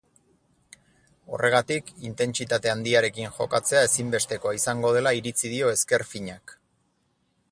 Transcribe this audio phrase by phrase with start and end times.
[1.35, 6.57] Horregatik, intentsitate handiarekin jokatzea ezinbestekoa izango dela iritzi dio ezker finak.